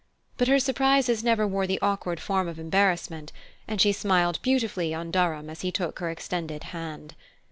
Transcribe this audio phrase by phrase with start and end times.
[0.39, 3.31] But her surprises never wore the awkward form of embarrassment,
[3.67, 7.13] and she smiled beautifully on Durham as he took her extended hand.